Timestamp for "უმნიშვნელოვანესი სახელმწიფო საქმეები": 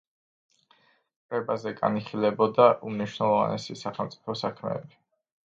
2.89-5.01